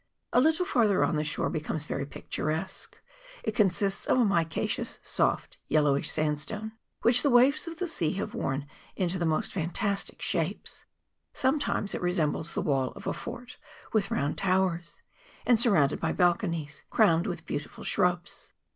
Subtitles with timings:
[0.33, 2.99] A little farther on the shore becomes very picturesque;
[3.43, 6.71] it consists of a micaceous, soft, yellowish sandstone,
[7.03, 10.85] which the waves of the sea have worn into the most fantastic shapes;
[11.35, 13.57] sometimes it resembles the wall of a fort
[13.93, 15.03] with round towers,
[15.45, 18.53] and surrounded by balconies, crowned with beautiful shrubs.